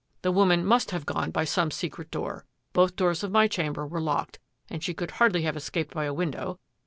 "The 0.23 0.31
woman 0.31 0.65
must 0.65 0.89
have 0.89 1.05
gone 1.05 1.29
by 1.29 1.43
some 1.43 1.69
secret 1.69 2.09
door. 2.09 2.47
Both 2.73 2.95
doors 2.95 3.21
of 3.23 3.29
my 3.29 3.47
chamber 3.47 3.85
were 3.85 4.01
locked 4.01 4.39
and 4.67 4.83
she 4.83 4.95
could 4.95 5.11
hardly 5.11 5.43
have 5.43 5.55
escaped 5.55 5.93
by 5.93 6.05
a 6.05 6.11
window. 6.15 6.59